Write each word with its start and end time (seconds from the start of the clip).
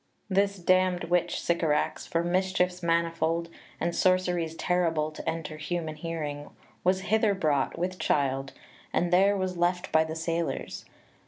This 0.41 0.57
damn'd 0.57 1.03
witch 1.11 1.39
Sycorax, 1.39 2.07
For 2.07 2.23
mischiefs 2.23 2.81
manifold 2.81 3.49
and 3.79 3.95
sorceries 3.95 4.55
terrible 4.55 5.11
To 5.11 5.29
enter 5.29 5.57
human 5.57 5.93
hearing. 5.95 6.49
was 6.83 7.01
hither 7.01 7.35
brought 7.35 7.77
with 7.77 7.99
child 7.99 8.51
And 8.91 9.13
there 9.13 9.37
was 9.37 9.57
left 9.57 9.91
by 9.91 10.03
the 10.03 10.15
sailors. 10.15 10.85